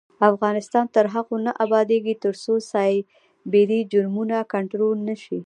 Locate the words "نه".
1.45-1.51